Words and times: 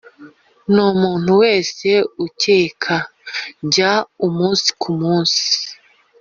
numuntu 0.73 1.31
wese 1.41 1.89
ukeka, 2.25 2.95
njya 3.65 3.93
umunsi 4.27 4.67
kumunsi. 4.81 5.45